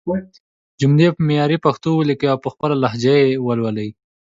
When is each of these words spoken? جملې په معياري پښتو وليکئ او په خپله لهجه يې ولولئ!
جملې 0.79 1.07
په 1.15 1.21
معياري 1.27 1.57
پښتو 1.65 1.89
وليکئ 1.95 2.27
او 2.31 2.37
په 2.43 2.49
خپله 2.53 2.75
لهجه 2.83 3.13
يې 3.23 3.29
ولولئ! 3.45 3.89